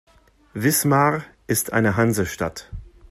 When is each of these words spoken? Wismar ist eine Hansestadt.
Wismar 0.55 1.21
ist 1.45 1.73
eine 1.73 1.95
Hansestadt. 1.95 2.71